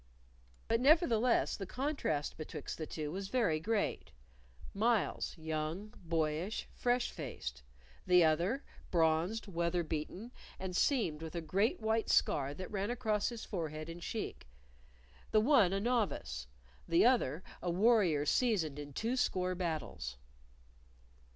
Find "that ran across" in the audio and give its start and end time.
12.55-13.29